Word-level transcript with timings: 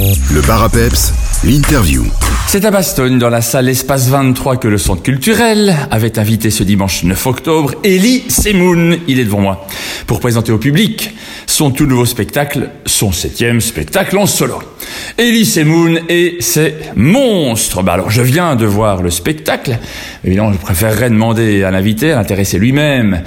Le 0.00 0.40
bar 0.40 0.60
à 0.64 0.68
peps, 0.68 1.12
l'interview. 1.44 2.04
C'est 2.48 2.64
à 2.64 2.72
Bastogne, 2.72 3.16
dans 3.18 3.28
la 3.28 3.40
salle 3.40 3.68
Espace 3.68 4.08
23, 4.08 4.56
que 4.56 4.66
le 4.66 4.76
Centre 4.76 5.02
culturel 5.04 5.76
avait 5.88 6.18
invité 6.18 6.50
ce 6.50 6.64
dimanche 6.64 7.04
9 7.04 7.26
octobre 7.28 7.74
Elie 7.84 8.24
Semoun. 8.28 8.98
Il 9.06 9.20
est 9.20 9.24
devant 9.24 9.38
moi. 9.38 9.68
Pour 10.08 10.18
présenter 10.18 10.50
au 10.50 10.58
public 10.58 11.14
son 11.46 11.70
tout 11.70 11.86
nouveau 11.86 12.06
spectacle, 12.06 12.70
son 12.86 13.12
septième 13.12 13.60
spectacle 13.60 14.18
en 14.18 14.26
solo. 14.26 14.58
Elie 15.16 15.46
Semoun 15.46 16.00
et 16.08 16.38
ses 16.40 16.74
monstres. 16.96 17.84
Bah 17.84 17.92
alors, 17.92 18.10
je 18.10 18.22
viens 18.22 18.56
de 18.56 18.66
voir 18.66 19.00
le 19.00 19.10
spectacle. 19.10 19.78
Évidemment, 20.24 20.52
je 20.52 20.58
préférerais 20.58 21.08
demander 21.08 21.62
à 21.62 21.70
l'invité, 21.70 22.10
à 22.10 22.16
l'intéresser 22.16 22.58
lui-même, 22.58 23.22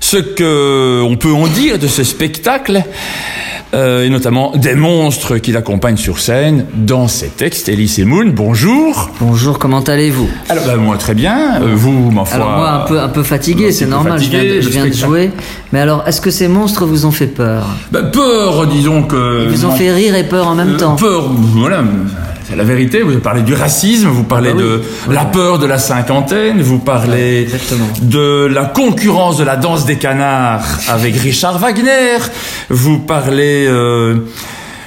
ce 0.00 0.16
que 0.16 1.02
on 1.04 1.16
peut 1.16 1.32
en 1.32 1.46
dire 1.46 1.78
de 1.78 1.86
ce 1.86 2.02
spectacle. 2.02 2.82
Euh, 3.72 4.04
et 4.04 4.10
notamment 4.10 4.52
des 4.56 4.74
monstres 4.74 5.38
qui 5.38 5.52
l'accompagnent 5.52 5.96
sur 5.96 6.18
scène 6.18 6.66
dans 6.74 7.06
ses 7.06 7.28
textes. 7.28 7.68
Elise 7.68 8.00
Moon, 8.00 8.26
bonjour. 8.34 9.10
Bonjour, 9.20 9.60
comment 9.60 9.80
allez-vous 9.80 10.28
Alors, 10.48 10.64
bah, 10.66 10.76
moi 10.76 10.96
très 10.96 11.14
bien. 11.14 11.62
Euh, 11.62 11.74
vous, 11.74 12.10
ma 12.10 12.24
foi. 12.24 12.34
Alors 12.34 12.50
moi 12.50 12.70
un 12.70 12.80
peu 12.80 13.00
un 13.00 13.08
peu 13.08 13.22
fatigué, 13.22 13.70
c'est 13.70 13.86
normal. 13.86 14.14
fatigué, 14.14 14.38
je 14.38 14.42
viens, 14.42 14.56
de, 14.56 14.60
je 14.60 14.66
le 14.66 14.72
viens 14.72 14.86
de 14.86 14.92
spectacle. 14.92 15.12
jouer. 15.12 15.30
Mais 15.72 15.78
alors, 15.78 16.02
est-ce 16.08 16.20
que 16.20 16.32
ces 16.32 16.48
monstres 16.48 16.84
vous 16.84 17.06
ont 17.06 17.12
fait 17.12 17.28
peur? 17.28 17.64
Bah, 17.92 18.02
peur, 18.02 18.66
disons 18.66 19.04
que. 19.04 19.44
Ils 19.44 19.50
vous 19.50 19.64
ont 19.64 19.72
fait 19.72 19.92
rire 19.92 20.16
et 20.16 20.24
peur 20.24 20.48
en 20.48 20.56
même 20.56 20.74
euh, 20.74 20.78
temps. 20.78 20.96
Peur, 20.96 21.28
voilà. 21.30 21.84
C'est 22.50 22.56
la 22.56 22.64
vérité. 22.64 23.02
Vous 23.02 23.20
parlez 23.20 23.42
du 23.42 23.54
racisme, 23.54 24.08
vous 24.08 24.24
parlez 24.24 24.50
Ah 24.52 24.54
bah 24.56 24.60
de 24.62 24.82
oui. 25.08 25.14
la 25.14 25.24
peur 25.24 25.60
de 25.60 25.66
la 25.66 25.78
cinquantaine, 25.78 26.60
vous 26.60 26.78
parlez 26.80 27.42
exactement. 27.42 27.86
de 28.02 28.46
la 28.52 28.64
concurrence 28.64 29.36
de 29.36 29.44
la 29.44 29.56
danse 29.56 29.86
des 29.86 29.98
canards 29.98 30.64
avec 30.88 31.14
Richard 31.16 31.58
Wagner, 31.60 32.18
vous 32.68 32.98
parlez 32.98 33.66
euh, 33.68 34.16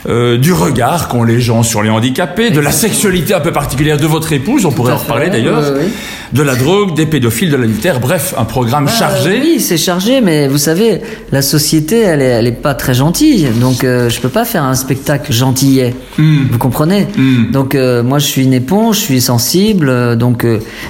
euh, 0.10 0.38
du 0.38 0.52
regard 0.52 1.08
qu'ont 1.08 1.24
les 1.24 1.40
gens 1.40 1.64
sur 1.64 1.82
les 1.82 1.90
handicapés, 1.90 2.50
de 2.50 2.60
la 2.60 2.72
sexualité 2.72 3.34
un 3.34 3.40
peu 3.40 3.52
particulière 3.52 3.98
de 3.98 4.06
votre 4.06 4.34
épouse, 4.34 4.66
on 4.66 4.72
pourrait 4.72 4.94
en 4.94 4.98
reparler 4.98 5.30
d'ailleurs, 5.30 5.64
oui, 5.76 5.82
oui. 5.86 5.92
de 6.34 6.42
la 6.42 6.56
drogue, 6.56 6.94
des 6.96 7.06
pédophiles, 7.06 7.50
de 7.50 7.56
l'adultère, 7.56 8.00
bref, 8.00 8.34
un 8.38 8.44
programme 8.44 8.88
Ah, 8.90 8.98
chargé. 8.98 9.40
Oui, 9.42 9.60
c'est 9.60 9.78
chargé, 9.78 10.20
mais 10.22 10.48
vous 10.48 10.58
savez, 10.58 11.02
la 11.32 11.42
société, 11.42 12.02
elle 12.02 12.22
est, 12.22 12.26
elle 12.26 12.48
est 12.48 12.52
pas 12.52 12.74
très 12.74 12.94
gentille, 12.94 13.48
donc 13.62 13.84
euh, 13.84 14.10
je 14.10 14.20
peux 14.20 14.30
pas 14.30 14.46
faire 14.46 14.64
un 14.64 14.76
spectacle 14.76 15.32
gentillet. 15.32 15.94
Hmm. 16.18 16.48
Vous 16.52 16.58
comprenez? 16.58 17.08
Mm. 17.16 17.52
Donc 17.52 17.76
euh, 17.76 18.04
moi, 18.04 18.20
je 18.20 18.26
suis 18.26 18.44
une 18.44 18.54
éponge, 18.54 18.98
je 18.98 19.02
suis 19.02 19.22
sensible, 19.22 19.90
euh, 19.90 20.16
donc 20.16 20.46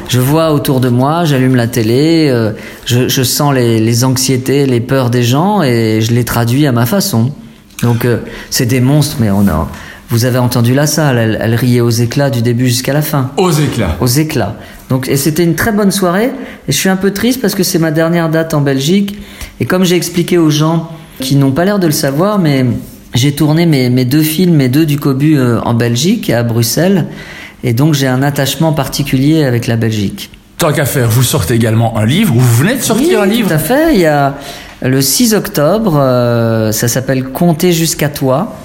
je 0.09 0.19
vois 0.19 0.53
autour 0.53 0.79
de 0.79 0.89
moi, 0.89 1.25
j'allume 1.25 1.55
la 1.55 1.67
télé, 1.67 2.33
je, 2.85 3.07
je 3.07 3.23
sens 3.23 3.53
les, 3.53 3.79
les 3.79 4.03
anxiétés, 4.03 4.65
les 4.65 4.79
peurs 4.79 5.09
des 5.09 5.23
gens 5.23 5.61
et 5.61 5.99
je 6.01 6.13
les 6.13 6.23
traduis 6.23 6.65
à 6.65 6.71
ma 6.71 6.85
façon. 6.85 7.31
Donc 7.83 8.05
euh, 8.05 8.17
c'est 8.49 8.65
des 8.65 8.81
monstres, 8.81 9.17
mais 9.19 9.29
on 9.29 9.47
a. 9.47 9.69
Vous 10.09 10.25
avez 10.25 10.37
entendu 10.39 10.73
la 10.73 10.85
salle, 10.87 11.17
elle, 11.17 11.37
elle 11.41 11.55
riait 11.55 11.81
aux 11.81 11.89
éclats 11.89 12.29
du 12.29 12.41
début 12.41 12.67
jusqu'à 12.67 12.93
la 12.93 13.01
fin 13.01 13.31
Aux 13.37 13.51
éclats. 13.51 13.95
aux 13.99 14.07
éclats. 14.07 14.55
Donc, 14.89 15.07
et 15.07 15.17
c'était 15.17 15.43
une 15.43 15.55
très 15.55 15.71
bonne 15.71 15.91
soirée. 15.91 16.31
Et 16.67 16.71
je 16.71 16.77
suis 16.77 16.89
un 16.89 16.97
peu 16.97 17.11
triste 17.11 17.41
parce 17.41 17.55
que 17.55 17.63
c'est 17.63 17.79
ma 17.79 17.89
dernière 17.91 18.29
date 18.29 18.53
en 18.53 18.61
Belgique. 18.61 19.17
Et 19.59 19.65
comme 19.65 19.83
j'ai 19.85 19.95
expliqué 19.95 20.37
aux 20.37 20.49
gens 20.51 20.89
qui 21.19 21.35
n'ont 21.35 21.51
pas 21.51 21.65
l'air 21.65 21.79
de 21.79 21.87
le 21.87 21.93
savoir, 21.93 22.37
mais 22.37 22.65
j'ai 23.15 23.31
tourné 23.31 23.65
mes, 23.65 23.89
mes 23.89 24.05
deux 24.05 24.21
films, 24.21 24.55
mes 24.55 24.69
deux 24.69 24.85
du 24.85 24.99
Cobu 24.99 25.37
euh, 25.37 25.59
en 25.61 25.73
Belgique, 25.73 26.29
à 26.29 26.43
Bruxelles. 26.43 27.05
Et 27.63 27.73
donc 27.73 27.93
j'ai 27.95 28.07
un 28.07 28.21
attachement 28.21 28.73
particulier 28.73 29.43
avec 29.45 29.65
la 29.67 29.77
Belgique. 29.77 30.29
Tant 30.59 30.71
qu'à 30.73 30.85
faire, 30.85 31.09
vous 31.09 31.23
sortez 31.23 31.55
également 31.55 31.97
un 31.97 32.05
livre, 32.05 32.35
ou 32.35 32.39
vous 32.39 32.55
venez 32.57 32.75
de 32.75 32.81
sortir 32.81 33.21
un 33.21 33.25
livre. 33.25 33.47
Tout 33.47 33.55
à 33.55 33.57
fait. 33.57 33.95
Il 33.95 33.99
y 34.01 34.05
a 34.05 34.35
le 34.83 35.01
6 35.01 35.33
octobre, 35.33 35.97
euh, 35.97 36.71
ça 36.71 36.87
s'appelle 36.87 37.23
Compter 37.29 37.71
jusqu'à 37.71 38.09
toi. 38.09 38.55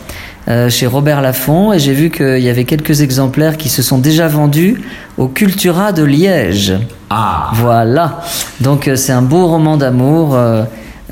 euh, 0.49 0.71
chez 0.71 0.87
Robert 0.87 1.21
Laffont 1.21 1.75
et 1.75 1.79
j'ai 1.79 1.93
vu 1.93 2.09
qu'il 2.11 2.39
y 2.39 2.49
avait 2.49 2.65
quelques 2.65 3.03
exemplaires 3.03 3.59
qui 3.59 3.69
se 3.69 3.83
sont 3.83 3.99
déjà 3.99 4.29
vendus 4.29 4.81
au 5.19 5.29
Cultura 5.29 5.93
de 5.93 6.03
Liège. 6.03 6.73
Ah. 7.11 7.51
Voilà. 7.53 8.21
Donc 8.63 8.89
euh, 8.89 8.97
c'est 8.97 9.13
un 9.13 9.21
beau 9.21 9.47
roman 9.47 9.77
d'amour. 9.77 10.37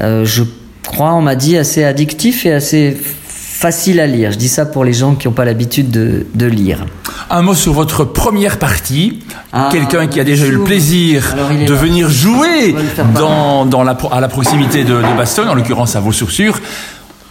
je 0.00 0.42
crois, 0.86 1.12
on 1.14 1.20
m'a 1.20 1.34
dit, 1.34 1.56
assez 1.58 1.84
addictif 1.84 2.46
et 2.46 2.52
assez 2.52 2.96
facile 3.56 4.00
à 4.00 4.06
lire. 4.06 4.32
Je 4.32 4.36
dis 4.36 4.48
ça 4.48 4.66
pour 4.66 4.84
les 4.84 4.92
gens 4.92 5.14
qui 5.14 5.26
n'ont 5.26 5.32
pas 5.32 5.46
l'habitude 5.46 5.90
de, 5.90 6.26
de 6.34 6.46
lire. 6.46 6.84
Un 7.30 7.40
mot 7.42 7.54
sur 7.54 7.72
votre 7.72 8.04
première 8.04 8.58
partie. 8.58 9.20
Ah, 9.52 9.70
Quelqu'un 9.72 10.06
qui 10.08 10.20
a 10.20 10.24
déjà 10.24 10.46
eu 10.46 10.50
le 10.52 10.64
plaisir 10.64 11.34
de 11.66 11.72
venir 11.74 12.10
jouer 12.10 12.74
dans, 13.14 13.64
dans 13.64 13.82
la, 13.82 13.96
à 14.12 14.20
la 14.20 14.28
proximité 14.28 14.84
de, 14.84 14.94
de 14.96 15.16
Bastogne, 15.16 15.48
en 15.48 15.54
l'occurrence 15.54 15.96
à 15.96 16.00
vos 16.00 16.12
sourcures. 16.12 16.60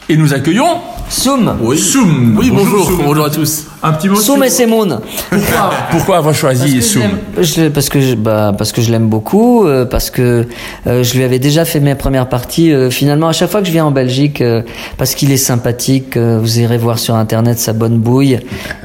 Et 0.07 0.17
nous 0.17 0.33
accueillons 0.35 0.67
Soum 1.09 1.55
Oui. 1.61 1.79
Soum. 1.79 2.35
Oui, 2.37 2.51
bonjour. 2.51 2.85
Soum. 2.85 3.01
Bonjour 3.05 3.25
à 3.25 3.29
tous. 3.31 3.65
Un 3.81 3.91
petit 3.93 4.07
mot 4.07 4.15
Soum 4.15 4.43
et 4.43 4.49
Semoun. 4.49 4.99
Pourquoi, 5.31 5.71
pourquoi 5.89 6.17
avoir 6.17 6.35
choisi 6.35 6.75
Parce 6.75 6.85
Soum 6.85 7.01
je 7.39 7.69
parce 7.69 7.89
que 7.89 7.99
je, 7.99 8.13
bah, 8.13 8.53
parce 8.55 8.71
que 8.71 8.81
je 8.83 8.91
l'aime 8.91 9.07
beaucoup, 9.07 9.65
euh, 9.65 9.85
parce 9.85 10.11
que 10.11 10.45
euh, 10.85 11.03
je 11.03 11.15
lui 11.15 11.23
avais 11.23 11.39
déjà 11.39 11.65
fait 11.65 11.79
mes 11.79 11.95
premières 11.95 12.29
parties. 12.29 12.71
euh, 12.71 12.91
finalement, 12.91 13.27
à 13.29 13.33
chaque 13.33 13.49
fois 13.49 13.61
que 13.61 13.67
je 13.67 13.71
viens 13.71 13.85
en 13.85 13.91
Belgique, 13.91 14.41
euh, 14.41 14.61
parce 14.99 15.15
qu'il 15.15 15.31
est 15.31 15.37
sympathique, 15.37 16.17
euh, 16.17 16.37
vous 16.39 16.59
irez 16.59 16.77
voir 16.77 16.99
sur 16.99 17.15
internet 17.15 17.57
sa 17.57 17.73
bonne 17.73 17.97
bouille. 17.97 18.39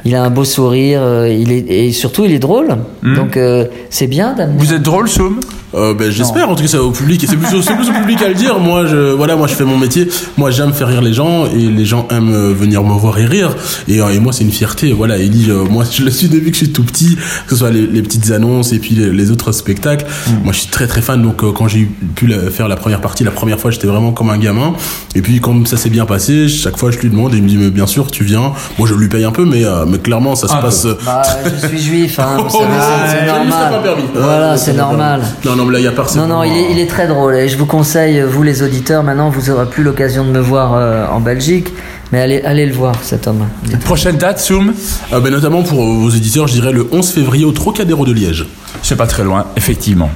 Il 0.05 0.15
a 0.15 0.23
un 0.23 0.29
beau 0.31 0.43
sourire, 0.43 1.01
euh, 1.03 1.29
il 1.29 1.51
est 1.51 1.65
et 1.69 1.91
surtout 1.91 2.25
il 2.25 2.31
est 2.33 2.39
drôle. 2.39 2.77
Donc 3.03 3.37
euh, 3.37 3.65
c'est 3.91 4.07
bien 4.07 4.33
d'amener. 4.33 4.57
Vous 4.57 4.73
êtes 4.73 4.83
drôle, 4.83 5.07
Soum? 5.07 5.39
Euh, 5.73 5.93
ben, 5.93 6.11
j'espère 6.11 6.49
en 6.49 6.55
tout 6.55 6.63
cas 6.63 6.67
ça 6.67 6.77
va 6.77 6.83
au 6.83 6.91
public 6.91 7.23
et 7.23 7.27
c'est 7.27 7.37
plus, 7.37 7.47
plus 7.49 7.89
au 7.89 7.93
public 7.93 8.21
à 8.21 8.27
le 8.27 8.33
dire. 8.33 8.59
Moi, 8.59 8.85
je, 8.87 9.11
voilà, 9.13 9.35
moi 9.35 9.47
je 9.47 9.53
fais 9.55 9.63
mon 9.63 9.77
métier. 9.77 10.07
Moi, 10.37 10.51
j'aime 10.51 10.73
faire 10.73 10.87
rire 10.89 11.01
les 11.01 11.13
gens 11.13 11.45
et 11.45 11.57
les 11.59 11.85
gens 11.85 12.07
aiment 12.11 12.33
euh, 12.33 12.53
venir 12.53 12.83
me 12.83 12.93
voir 12.93 13.17
et 13.19 13.25
rire. 13.25 13.55
Et, 13.87 14.01
euh, 14.01 14.09
et 14.09 14.19
moi, 14.19 14.33
c'est 14.33 14.43
une 14.43 14.51
fierté. 14.51 14.91
Voilà, 14.91 15.17
Ellie, 15.17 15.47
euh, 15.49 15.63
moi 15.63 15.83
je 15.89 16.03
le 16.03 16.11
suis 16.11 16.27
depuis 16.27 16.51
que 16.51 16.57
je 16.57 16.63
suis 16.65 16.73
tout 16.73 16.83
petit, 16.83 17.15
que 17.15 17.51
ce 17.51 17.55
soit 17.55 17.69
les, 17.71 17.87
les 17.87 18.01
petites 18.01 18.31
annonces 18.31 18.73
et 18.73 18.79
puis 18.79 18.95
les, 18.95 19.11
les 19.11 19.31
autres 19.31 19.51
spectacles. 19.53 20.05
Moi, 20.43 20.51
je 20.53 20.59
suis 20.59 20.67
très 20.69 20.87
très 20.87 21.01
fan. 21.01 21.21
Donc, 21.21 21.43
euh, 21.43 21.51
quand 21.53 21.67
j'ai 21.67 21.89
pu 22.15 22.27
la- 22.27 22.49
faire 22.51 22.67
la 22.67 22.75
première 22.75 22.99
partie, 23.01 23.23
la 23.23 23.31
première 23.31 23.59
fois, 23.59 23.71
j'étais 23.71 23.87
vraiment 23.87 24.11
comme 24.11 24.29
un 24.29 24.37
gamin. 24.37 24.73
Et 25.15 25.21
puis, 25.21 25.39
comme 25.39 25.65
ça 25.65 25.77
s'est 25.77 25.89
bien 25.89 26.05
passé, 26.05 26.47
chaque 26.49 26.77
fois, 26.77 26.91
je 26.91 26.97
lui 26.99 27.09
demande 27.09 27.33
et 27.33 27.37
il 27.37 27.43
me 27.43 27.47
dit, 27.47 27.57
mais 27.57 27.69
bien 27.69 27.87
sûr, 27.87 28.11
tu 28.11 28.23
viens. 28.25 28.51
Moi, 28.77 28.87
je 28.89 28.93
lui 28.93 29.07
paye 29.07 29.23
un 29.23 29.31
peu, 29.31 29.45
mais, 29.45 29.63
mais 29.87 29.99
clairement, 29.99 30.35
ça 30.35 30.47
se 30.47 30.53
peu. 30.55 30.61
passe. 30.61 30.87
Bah, 31.05 31.21
je 31.61 31.67
suis 31.67 31.79
juif, 31.81 32.19
hein, 32.19 32.37
Ah, 32.73 33.07
c'est- 33.07 33.25
normal. 33.27 33.71
pas 33.71 33.79
permis. 33.79 34.03
Voilà, 34.13 34.51
Ah, 34.51 34.57
c'est 34.57 34.73
normal. 34.73 35.21
Non, 35.45 35.55
non, 35.61 35.67
mais 35.67 35.73
là, 35.73 35.79
il 35.79 35.85
y 35.85 35.87
a 35.87 35.91
personne. 35.91 36.27
Non, 36.27 36.37
non, 36.37 36.43
il 36.43 36.51
est, 36.57 36.71
il 36.71 36.79
est 36.79 36.87
très 36.87 37.07
drôle 37.07 37.35
et 37.35 37.47
je 37.47 37.57
vous 37.57 37.65
conseille, 37.65 38.21
vous 38.21 38.43
les 38.43 38.63
auditeurs, 38.63 39.03
maintenant 39.03 39.29
vous 39.29 39.49
aurez 39.49 39.65
plus 39.69 39.83
l'occasion 39.83 40.25
de 40.25 40.31
me 40.31 40.39
voir 40.39 40.73
euh, 40.73 41.05
en 41.07 41.19
Belgique, 41.19 41.67
mais 42.11 42.21
allez, 42.21 42.41
allez 42.41 42.65
le 42.65 42.73
voir 42.73 42.95
cet 43.01 43.27
homme. 43.27 43.45
Prochaine 43.85 44.17
date, 44.17 44.39
Soum 44.39 44.73
Euh, 45.13 45.19
ben, 45.19 45.31
notamment 45.31 45.63
pour 45.63 45.83
vos 45.83 46.09
éditeurs, 46.09 46.47
je 46.47 46.53
dirais 46.53 46.71
le 46.71 46.87
11 46.91 47.11
février 47.11 47.45
au 47.45 47.51
Trocadéro 47.51 48.05
de 48.05 48.11
Liège. 48.11 48.45
C'est 48.81 48.95
pas 48.95 49.07
très 49.07 49.23
loin, 49.23 49.45
effectivement. 49.55 50.09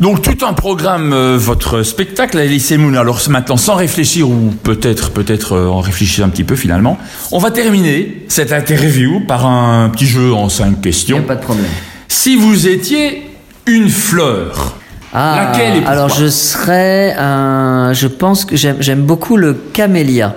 Donc 0.00 0.20
tout 0.22 0.44
un 0.44 0.52
programme, 0.52 1.12
euh, 1.12 1.36
votre 1.38 1.82
spectacle 1.84 2.36
à 2.38 2.44
Elysée 2.44 2.76
Moon. 2.76 2.94
Alors 2.94 3.20
maintenant, 3.28 3.56
sans 3.56 3.76
réfléchir 3.76 4.28
ou 4.28 4.52
peut-être, 4.62 5.10
peut-être 5.12 5.52
euh, 5.52 5.66
en 5.68 5.80
réfléchir 5.80 6.24
un 6.24 6.28
petit 6.28 6.42
peu 6.42 6.56
finalement, 6.56 6.98
on 7.30 7.38
va 7.38 7.52
terminer 7.52 8.24
cette 8.26 8.52
interview 8.52 9.20
par 9.20 9.46
un 9.46 9.88
petit 9.90 10.06
jeu 10.06 10.32
en 10.32 10.48
cinq 10.48 10.66
Il 10.66 10.70
n'y 10.72 10.80
questions. 10.80 11.18
a 11.18 11.22
pas 11.22 11.36
de 11.36 11.42
problème. 11.42 11.66
Si 12.08 12.34
vous 12.36 12.66
étiez 12.66 13.31
une 13.66 13.88
fleur, 13.88 14.74
Ah, 15.14 15.48
Laquelle 15.52 15.72
et 15.76 15.76
pourquoi 15.78 15.92
alors 15.92 16.08
je 16.08 16.26
serais 16.26 17.14
un. 17.18 17.92
Je 17.92 18.06
pense 18.08 18.44
que 18.44 18.56
j'aime 18.56 19.02
beaucoup 19.02 19.36
le 19.36 19.54
camélia. 19.54 20.34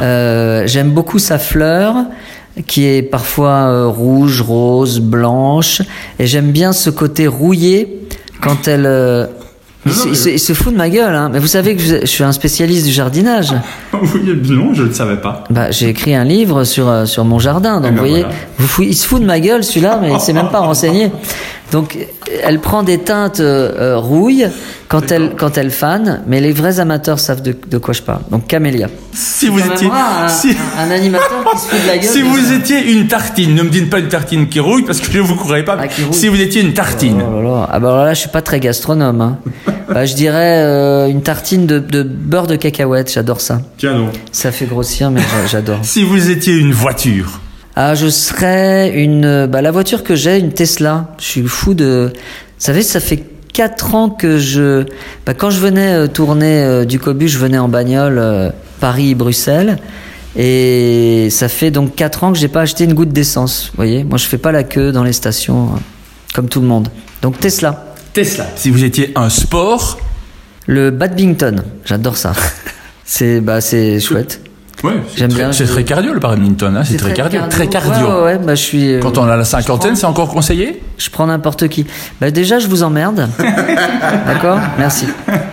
Euh, 0.00 0.62
j'aime 0.66 0.90
beaucoup 0.90 1.18
sa 1.18 1.38
fleur 1.38 1.94
qui 2.66 2.86
est 2.86 3.02
parfois 3.02 3.68
euh, 3.68 3.86
rouge, 3.86 4.42
rose, 4.42 5.00
blanche, 5.00 5.82
et 6.18 6.26
j'aime 6.26 6.50
bien 6.50 6.72
ce 6.72 6.90
côté 6.90 7.26
rouillé 7.26 8.00
quand 8.42 8.68
elle. 8.68 8.86
euh, 8.86 9.26
il, 9.86 9.92
se, 9.92 10.08
il 10.08 10.16
se- 10.16 10.28
il 10.28 10.38
se 10.38 10.52
fout 10.52 10.72
de 10.72 10.78
ma 10.78 10.88
gueule, 10.88 11.12
hein. 11.14 11.28
mais 11.32 11.40
vous 11.40 11.46
savez 11.48 11.74
que 11.74 11.82
je, 11.82 12.00
je 12.02 12.06
suis 12.06 12.22
un 12.22 12.30
spécialiste 12.32 12.86
du 12.86 12.92
jardinage. 12.92 13.52
oui, 13.92 14.40
non, 14.48 14.72
je 14.74 14.84
ne 14.84 14.92
savais 14.92 15.16
pas. 15.16 15.42
Bah, 15.50 15.70
j'ai 15.72 15.88
écrit 15.88 16.14
un 16.14 16.22
livre 16.24 16.62
sur, 16.64 17.06
sur 17.08 17.24
mon 17.24 17.38
jardin, 17.40 17.80
donc 17.80 17.86
Eh 17.86 17.90
ben 17.90 17.94
vous 17.94 17.98
voyez, 18.08 18.22
voilà. 18.22 18.36
vous 18.58 18.66
fou- 18.68 18.82
il 18.82 18.94
se 18.94 19.06
fout 19.08 19.20
de 19.20 19.26
ma 19.26 19.40
gueule 19.40 19.64
celui-là, 19.64 19.98
mais 20.00 20.12
il 20.12 20.20
s'est 20.20 20.32
même 20.34 20.50
pas 20.50 20.60
renseigné. 20.60 21.10
Donc, 21.72 21.96
elle 22.44 22.60
prend 22.60 22.82
des 22.82 22.98
teintes 22.98 23.40
euh, 23.40 23.72
euh, 23.78 23.96
rouille 23.98 24.46
quand 24.88 25.10
elle, 25.10 25.32
quand 25.36 25.56
elle 25.56 25.70
fane, 25.70 26.22
mais 26.26 26.40
les 26.40 26.52
vrais 26.52 26.80
amateurs 26.80 27.18
savent 27.18 27.40
de, 27.42 27.56
de 27.68 27.78
quoi 27.78 27.94
je 27.94 28.02
parle. 28.02 28.20
Donc, 28.30 28.46
camélia. 28.46 28.88
Si 29.12 29.48
vous 29.48 29.58
Quand 29.58 29.72
étiez, 29.74 29.88
un, 29.90 30.28
si, 30.28 30.54
un 30.78 30.90
animateur 30.90 31.44
qui 31.52 31.58
se 31.58 31.66
fout 31.68 31.82
de 31.82 31.86
la 31.86 31.96
gueule. 31.98 32.10
si 32.10 32.20
vous 32.22 32.36
ça. 32.38 32.54
étiez 32.54 32.92
une 32.92 33.06
tartine, 33.08 33.54
ne 33.54 33.62
me 33.62 33.70
dites 33.70 33.88
pas 33.88 33.98
une 34.00 34.08
tartine 34.08 34.48
qui 34.48 34.60
rouille 34.60 34.82
parce 34.82 35.00
que 35.00 35.10
je 35.10 35.16
ne 35.18 35.22
vous 35.22 35.34
croirais 35.36 35.64
pas. 35.64 35.78
Ah, 35.80 35.86
si 36.12 36.28
vous 36.28 36.40
étiez 36.40 36.60
une 36.62 36.74
tartine, 36.74 37.22
Oh 37.26 37.40
là 37.42 37.48
là. 37.48 37.68
Ah 37.72 37.80
bah 37.80 37.88
alors 37.92 38.04
là, 38.04 38.14
je 38.14 38.20
suis 38.20 38.28
pas 38.28 38.42
très 38.42 38.60
gastronome. 38.60 39.20
Hein. 39.22 39.38
bah, 39.88 40.04
je 40.04 40.14
dirais 40.14 40.58
euh, 40.64 41.08
une 41.08 41.22
tartine 41.22 41.66
de, 41.66 41.78
de 41.78 42.02
beurre 42.02 42.46
de 42.46 42.56
cacahuète, 42.56 43.10
j'adore 43.12 43.40
ça. 43.40 43.62
tiens 43.78 43.94
donc. 43.94 44.10
Ça 44.30 44.52
fait 44.52 44.66
grossir, 44.66 45.10
mais 45.10 45.20
j'a- 45.20 45.46
j'adore. 45.50 45.78
Si 45.82 46.04
vous 46.04 46.30
étiez 46.30 46.54
une 46.54 46.72
voiture, 46.72 47.40
Ah, 47.74 47.94
je 47.94 48.08
serais 48.08 48.92
une. 48.94 49.46
Bah, 49.46 49.62
la 49.62 49.70
voiture 49.70 50.04
que 50.04 50.14
j'ai, 50.14 50.38
une 50.38 50.52
Tesla. 50.52 51.14
Je 51.18 51.24
suis 51.24 51.42
fou 51.42 51.74
de. 51.74 52.12
Vous 52.12 52.20
savez, 52.58 52.82
ça 52.82 53.00
fait 53.00 53.24
quatre 53.52 53.94
ans 53.94 54.10
que 54.10 54.38
je. 54.38 54.84
Bah, 55.26 55.34
quand 55.34 55.50
je 55.50 55.58
venais 55.58 55.94
euh, 55.94 56.06
tourner 56.06 56.62
euh, 56.62 56.84
du 56.84 56.98
Cobu, 56.98 57.28
je 57.28 57.38
venais 57.38 57.58
en 57.58 57.68
bagnole 57.68 58.18
euh, 58.18 58.50
Paris-Bruxelles. 58.80 59.78
Et 60.36 61.28
ça 61.30 61.48
fait 61.48 61.70
donc 61.70 61.94
4 61.94 62.24
ans 62.24 62.32
que 62.32 62.38
j'ai 62.38 62.48
pas 62.48 62.62
acheté 62.62 62.84
une 62.84 62.94
goutte 62.94 63.12
d'essence. 63.12 63.68
Vous 63.72 63.76
voyez, 63.76 64.04
moi 64.04 64.16
je 64.16 64.24
fais 64.24 64.38
pas 64.38 64.52
la 64.52 64.64
queue 64.64 64.92
dans 64.92 65.04
les 65.04 65.12
stations 65.12 65.64
euh, 65.64 65.78
comme 66.34 66.48
tout 66.48 66.60
le 66.60 66.66
monde. 66.66 66.88
Donc 67.20 67.38
Tesla. 67.38 67.94
Tesla. 68.12 68.46
Si 68.56 68.70
vous 68.70 68.84
étiez 68.84 69.12
un 69.14 69.28
sport, 69.30 69.98
Le 70.66 70.90
badminton, 70.90 71.64
j'adore 71.84 72.16
ça. 72.16 72.32
C'est 73.04 73.40
bah 73.40 73.60
c'est 73.60 74.00
chouette. 74.00 74.40
Ouais, 74.84 74.92
J'aime 74.92 75.02
c'est 75.16 75.28
très- 75.28 75.38
bien, 75.44 75.52
C'est 75.52 75.66
je- 75.66 75.72
très 75.72 75.84
cardio 75.84 76.12
le 76.12 76.20
badminton, 76.20 76.76
hein, 76.76 76.82
c'est 76.84 76.96
très, 76.96 77.12
cardio. 77.12 77.40
Très 77.50 77.66
cardio. 77.68 78.06
Ouais, 78.06 78.12
ouais, 78.14 78.22
ouais, 78.22 78.38
bah 78.38 78.54
je 78.54 78.62
suis. 78.62 78.94
euh, 78.94 79.00
Quand 79.00 79.18
on 79.18 79.24
a 79.28 79.36
la 79.36 79.44
cinquantaine, 79.44 79.90
prends- 79.92 79.96
c'est 80.00 80.06
encore 80.06 80.28
conseillé 80.28 80.82
Je 80.98 81.10
prends 81.10 81.26
n'importe 81.26 81.68
qui. 81.68 81.86
Bah 82.20 82.30
déjà, 82.30 82.58
je 82.58 82.66
vous 82.68 82.82
emmerde. 82.82 83.28
D'accord? 84.26 84.58
Merci. 84.78 85.06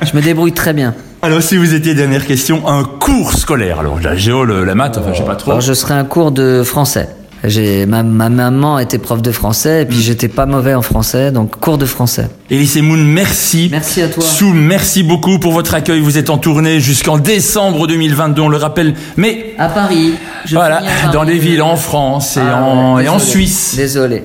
Je 0.10 0.16
me 0.16 0.22
débrouille 0.22 0.54
très 0.54 0.74
bien. 0.74 0.94
Alors, 1.22 1.42
si 1.42 1.58
vous 1.58 1.74
étiez, 1.74 1.96
dernière 1.96 2.26
question, 2.26 2.68
un 2.68 2.84
cours 2.84 3.34
scolaire, 3.34 3.80
alors 3.82 4.00
la 4.02 4.16
géo, 4.16 4.46
le- 4.46 4.64
la 4.64 4.74
maths, 4.76 4.98
enfin, 4.98 5.10
je 5.14 5.18
sais 5.20 5.26
pas 5.26 5.36
trop. 5.36 5.52
Alors, 5.52 5.62
je 5.62 5.74
serai 5.74 5.94
un 5.96 6.06
cours 6.06 6.32
de 6.32 6.64
français. 6.64 7.10
J'ai 7.46 7.86
ma, 7.86 8.04
ma 8.04 8.28
maman 8.30 8.80
était 8.80 8.98
prof 8.98 9.22
de 9.22 9.32
français 9.32 9.82
et 9.82 9.86
Mm. 9.86 9.88
puis 9.88 10.02
j'étais 10.02 10.28
pas 10.28 10.46
mauvais 10.46 10.74
en 10.74 10.82
français, 10.82 11.32
donc 11.32 11.58
cours 11.60 11.78
de 11.78 11.86
français. 11.86 12.28
Elise 12.50 12.82
Moon, 12.82 12.98
merci. 12.98 13.70
Merci 13.72 14.02
à 14.02 14.10
toi. 14.10 14.24
Soum, 14.24 14.60
merci 14.60 15.04
beaucoup 15.04 15.40
pour 15.40 15.54
votre 15.54 15.74
accueil. 15.74 16.02
Vous 16.02 16.18
êtes 16.18 16.30
en 16.30 16.38
tournée 16.38 16.80
jusqu'en 16.82 17.18
décembre 17.18 17.88
2022, 17.88 18.42
on 18.42 18.50
le 18.50 18.58
rappelle. 18.58 18.94
Mais 19.16 19.54
À 19.58 19.70
Paris. 19.70 20.14
je 20.46 20.56
voilà, 20.56 20.78
finis 20.80 20.90
à 20.90 20.96
Paris. 21.02 21.14
dans 21.14 21.24
les 21.24 21.38
villes 21.38 21.62
en 21.62 21.78
France 21.78 22.36
et, 22.38 22.42
Ah 22.44 22.62
en, 22.62 23.00
et 23.00 23.08
en. 23.08 23.20
Suisse. 23.20 23.74
Désolé. 23.78 24.24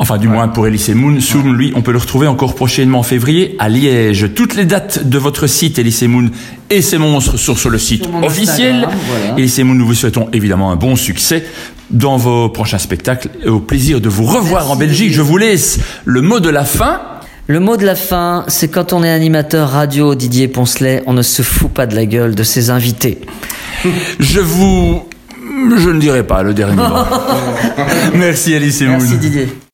Enfin, 0.00 0.18
du 0.18 0.26
moins 0.26 0.48
pour 0.48 0.66
Elise 0.66 0.88
Moon. 0.90 1.20
Soum, 1.20 1.54
lui, 1.56 1.72
on 1.76 1.80
peut 1.80 1.92
le 1.92 1.98
retrouver 1.98 2.26
encore 2.26 2.56
prochainement 2.56 2.98
en 2.98 3.02
février 3.04 3.54
à 3.60 3.68
Liège. 3.68 4.28
Toutes 4.34 4.56
les 4.56 4.64
dates 4.64 5.08
de 5.08 5.18
votre 5.18 5.46
site, 5.46 5.78
Elise 5.78 6.02
Moon 6.02 6.30
et 6.68 6.82
ses 6.82 6.98
monstres, 6.98 7.36
sont 7.38 7.54
sur 7.54 7.70
le 7.70 7.78
site 7.78 8.08
officiel. 8.24 8.88
Voilà. 9.08 9.38
Elise 9.38 9.60
Moon, 9.60 9.74
nous 9.76 9.86
vous 9.86 9.94
souhaitons 9.94 10.28
évidemment 10.32 10.72
un 10.72 10.76
bon 10.76 10.96
succès 10.96 11.46
dans 11.90 12.16
vos 12.16 12.48
prochains 12.48 12.78
spectacles 12.78 13.28
et 13.44 13.48
au 13.48 13.60
plaisir 13.60 14.00
de 14.00 14.08
vous 14.08 14.24
revoir 14.24 14.62
Merci, 14.62 14.72
en 14.72 14.76
Belgique. 14.76 15.12
Je 15.12 15.22
vous 15.22 15.36
laisse 15.36 15.78
le 16.04 16.22
mot 16.22 16.40
de 16.40 16.48
la 16.50 16.64
fin. 16.64 17.00
Le 17.46 17.60
mot 17.60 17.76
de 17.76 17.84
la 17.84 17.94
fin, 17.94 18.44
c'est 18.48 18.68
quand 18.68 18.92
on 18.94 19.04
est 19.04 19.10
animateur 19.10 19.68
radio, 19.68 20.14
Didier 20.14 20.48
Poncelet, 20.48 21.02
on 21.06 21.12
ne 21.12 21.20
se 21.22 21.42
fout 21.42 21.70
pas 21.70 21.86
de 21.86 21.94
la 21.94 22.06
gueule 22.06 22.34
de 22.34 22.42
ses 22.42 22.70
invités. 22.70 23.20
Je 24.18 24.40
vous... 24.40 25.02
Je 25.76 25.90
ne 25.90 26.00
dirai 26.00 26.26
pas 26.26 26.42
le 26.42 26.52
dernier 26.54 26.76
mot. 26.76 26.82
Merci 28.14 28.54
Alice 28.54 28.80
et 28.80 28.86
Merci 28.86 29.12
Moon. 29.12 29.20
Didier. 29.20 29.48